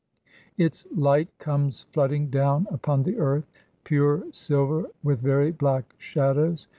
Its 0.57 0.87
light 0.91 1.27
comes 1.37 1.83
flooding 1.91 2.27
down 2.31 2.65
upon 2.71 3.03
the 3.03 3.19
earth, 3.19 3.51
pure 3.83 4.25
silver 4.31 4.87
with 5.03 5.21
very 5.21 5.51
black 5.51 5.93
shadows. 5.99 6.67